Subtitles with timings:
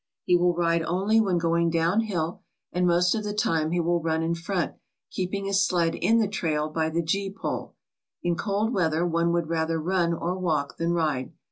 [0.25, 4.01] He will ride only when going down hill, and most of the time he will
[4.01, 4.73] run in front,
[5.11, 7.75] keeping his sled in the trail by the gee pole.
[8.23, 11.33] In cold weather one would rather run or walk than ride.